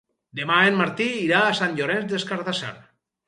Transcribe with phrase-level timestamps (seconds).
[0.37, 2.73] Demà en Martí irà a Sant Llorenç des Cardassar.